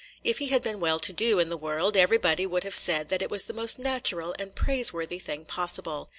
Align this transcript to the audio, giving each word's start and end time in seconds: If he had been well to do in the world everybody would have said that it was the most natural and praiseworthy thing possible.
If 0.23 0.39
he 0.39 0.47
had 0.47 0.63
been 0.63 0.79
well 0.79 0.99
to 0.99 1.13
do 1.13 1.37
in 1.37 1.49
the 1.49 1.55
world 1.57 1.95
everybody 1.95 2.47
would 2.47 2.63
have 2.63 2.73
said 2.73 3.09
that 3.09 3.21
it 3.21 3.29
was 3.29 3.45
the 3.45 3.53
most 3.53 3.77
natural 3.77 4.33
and 4.39 4.55
praiseworthy 4.55 5.19
thing 5.19 5.45
possible. 5.45 6.09